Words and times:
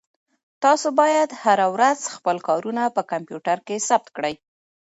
تاسو 0.63 0.87
باید 0.99 1.29
هره 1.43 1.67
ورځ 1.75 1.99
خپل 2.15 2.37
کارونه 2.47 2.83
په 2.95 3.01
کمپیوټر 3.11 3.57
کې 3.67 3.83
ثبت 3.87 4.07
کړئ. 4.17 4.35